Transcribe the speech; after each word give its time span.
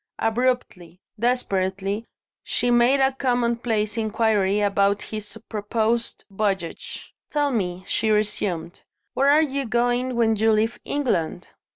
Abruptly, 0.17 0.99
desperately, 1.19 2.07
she 2.43 2.71
made 2.71 2.99
a 2.99 3.11
commonplace 3.11 3.99
inquiry 3.99 4.59
about 4.59 5.03
his 5.03 5.37
proposed 5.47 6.25
voyage. 6.31 7.13
"Tell 7.29 7.51
me," 7.51 7.83
she 7.85 8.09
resumed, 8.09 8.81
"where 9.13 9.29
are 9.29 9.43
you 9.43 9.67
going 9.67 10.15
when 10.15 10.35
you 10.37 10.53
leave 10.53 10.79
England?" 10.85 11.49